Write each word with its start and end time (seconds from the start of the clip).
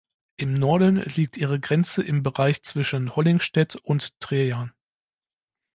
Im 0.37 0.55
Norden 0.55 0.95
liegt 0.95 1.37
ihre 1.37 1.59
Grenze 1.59 2.01
im 2.01 2.23
Bereich 2.23 2.63
zwischen 2.63 3.15
Hollingstedt 3.15 3.75
und 3.75 4.19
Treia. 4.19 4.71